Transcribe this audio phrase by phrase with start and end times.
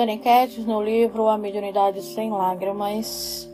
[0.00, 3.46] Dani Kettis, no livro A Mediunidade Sem Lágrimas,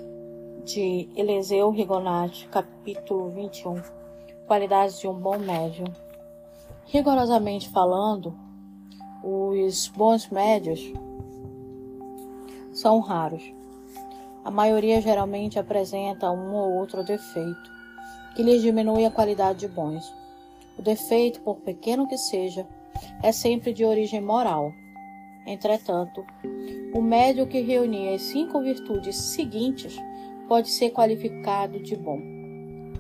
[0.65, 3.83] de Eliseu Rigonati, capítulo 21,
[4.47, 5.89] Qualidades de um Bom Médium.
[6.85, 8.33] Rigorosamente falando,
[9.25, 10.81] os bons médios
[12.73, 13.43] são raros.
[14.45, 17.71] A maioria geralmente apresenta um ou outro defeito,
[18.37, 20.15] que lhes diminui a qualidade de bons.
[20.79, 22.65] O defeito, por pequeno que seja,
[23.21, 24.73] é sempre de origem moral.
[25.47, 26.27] Entretanto,
[26.93, 29.97] o médio que reunir as cinco virtudes seguintes
[30.49, 32.21] pode ser qualificado de bom: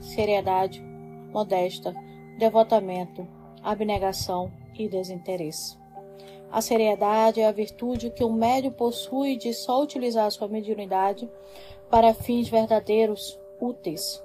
[0.01, 0.81] seriedade,
[1.33, 1.93] modesta,
[2.39, 3.27] devotamento,
[3.63, 5.77] abnegação e desinteresse.
[6.51, 11.29] A seriedade é a virtude que o médio possui de só utilizar sua mediunidade
[11.91, 14.23] para fins verdadeiros, úteis,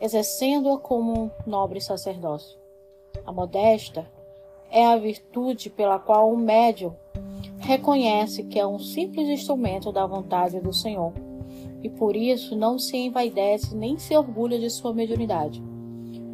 [0.00, 2.58] exercendo-a como um nobre sacerdócio.
[3.24, 4.08] A modesta
[4.70, 6.94] é a virtude pela qual o médium
[7.66, 11.12] reconhece que é um simples instrumento da vontade do Senhor
[11.82, 15.60] e por isso não se envaidece nem se orgulha de sua mediunidade.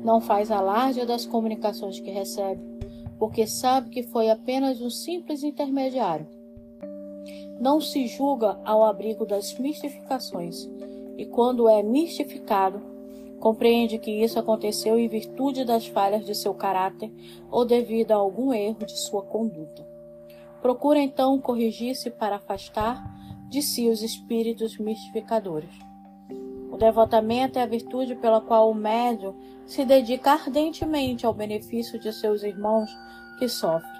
[0.04, 2.60] Não faz alarde das comunicações que recebe,
[3.18, 6.26] porque sabe que foi apenas um simples intermediário.
[7.58, 10.68] Não se julga ao abrigo das mistificações,
[11.16, 12.82] e quando é mistificado,
[13.40, 17.10] compreende que isso aconteceu em virtude das falhas de seu caráter
[17.50, 19.91] ou devido a algum erro de sua conduta.
[20.62, 23.04] Procura então corrigir-se para afastar
[23.48, 25.74] de si os espíritos mistificadores.
[26.70, 29.34] O devotamento é a virtude pela qual o médium
[29.66, 32.88] se dedica ardentemente ao benefício de seus irmãos
[33.40, 33.90] que sofrem.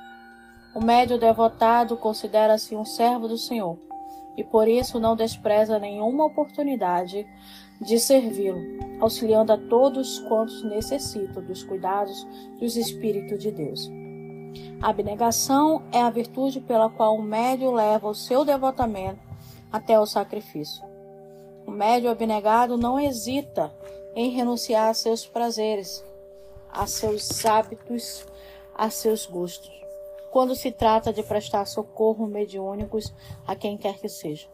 [0.73, 3.77] O médium devotado considera-se um servo do Senhor
[4.37, 7.27] e por isso não despreza nenhuma oportunidade
[7.81, 8.61] de servi-lo,
[9.01, 12.25] auxiliando a todos quantos necessitam dos cuidados
[12.61, 13.91] dos Espíritos de Deus.
[14.81, 19.21] A abnegação é a virtude pela qual o médium leva o seu devotamento
[19.71, 20.85] até o sacrifício.
[21.67, 23.73] O médio abnegado não hesita
[24.15, 26.05] em renunciar a seus prazeres,
[26.71, 28.27] a seus hábitos,
[28.75, 29.73] a seus gostos,
[30.31, 33.13] quando se trata de prestar socorro mediúnicos
[33.47, 34.49] a quem quer que seja.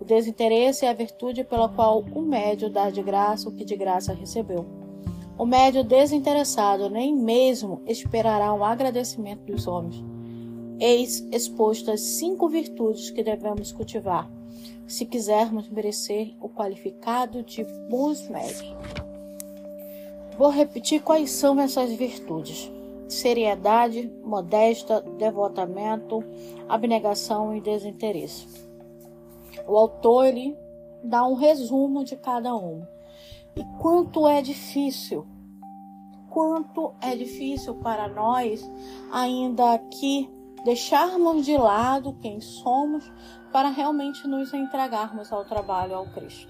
[0.00, 3.74] O desinteresse é a virtude pela qual o médio dá de graça o que de
[3.74, 4.87] graça recebeu.
[5.38, 10.04] O médio desinteressado nem mesmo esperará o agradecimento dos homens.
[10.80, 14.28] Eis expostas cinco virtudes que devemos cultivar
[14.88, 18.74] se quisermos merecer o qualificado de bons médios.
[20.36, 22.68] Vou repetir quais são essas virtudes:
[23.06, 26.24] seriedade, modesta, devotamento,
[26.68, 28.48] abnegação e desinteresse.
[29.68, 30.56] O autor ele
[31.00, 32.82] dá um resumo de cada um.
[33.58, 35.26] E quanto é difícil,
[36.30, 38.70] quanto é difícil para nós
[39.10, 40.30] ainda aqui
[40.64, 43.10] deixarmos de lado quem somos
[43.50, 46.48] para realmente nos entregarmos ao trabalho ao Cristo.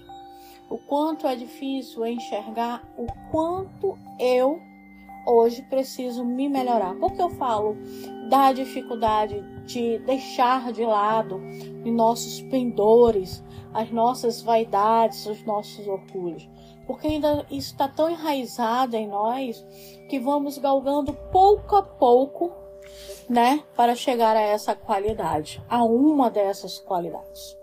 [0.69, 4.61] O quanto é difícil enxergar o quanto eu
[5.25, 6.95] hoje preciso me melhorar.
[6.95, 7.75] Porque eu falo
[8.29, 11.41] da dificuldade de deixar de lado
[11.83, 13.43] os nossos pendores,
[13.73, 16.47] as nossas vaidades, os nossos orgulhos.
[16.89, 19.63] Porque ainda está tão enraizado em nós
[20.09, 22.51] que vamos galgando pouco a pouco
[23.29, 27.55] né, para chegar a essa qualidade, a uma dessas qualidades.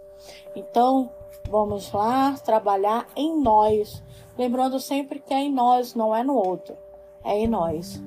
[0.55, 1.11] Então,
[1.51, 4.01] vamos lá trabalhar em nós,
[4.39, 6.77] lembrando sempre que é em nós, não é no outro,
[7.25, 8.01] é em nós.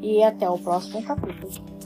[0.00, 1.77] E até o próximo capítulo.